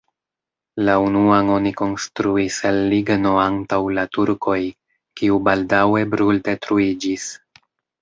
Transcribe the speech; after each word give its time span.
La 0.87 0.95
unuan 1.07 1.51
oni 1.57 1.73
konstruis 1.81 2.57
el 2.71 2.81
ligno 2.95 3.35
antaŭ 3.45 3.81
la 4.01 4.09
turkoj, 4.19 4.59
kiu 5.23 5.41
baldaŭe 5.51 6.05
bruldetruiĝis. 6.17 7.33